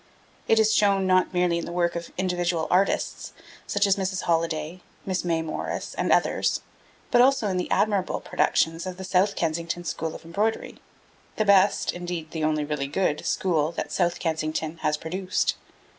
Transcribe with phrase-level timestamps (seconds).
[0.47, 3.33] It is shown, not merely in the work of individual artists,
[3.67, 4.23] such as Mrs.
[4.23, 6.61] Holiday, Miss May Morris and others,
[7.11, 10.79] but also in the admirable productions of the South Kensington School of Embroidery
[11.35, 15.53] (the best indeed, the only really good school that South Kensington has produced).